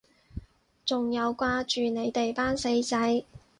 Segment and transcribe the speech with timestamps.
[0.83, 3.23] 仲有掛住你哋班死仔